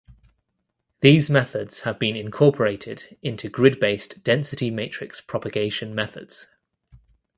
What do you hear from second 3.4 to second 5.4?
grid-based density matrix